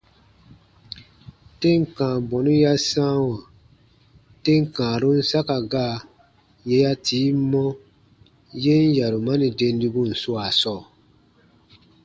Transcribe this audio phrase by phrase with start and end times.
[1.59, 3.37] Tem kãa bɔnu ya sãawa
[4.43, 5.95] tem kãarun saka gaa
[6.69, 7.63] yè ya tii mɔ
[8.63, 10.81] yen yarumani dendibun swaa sɔɔ.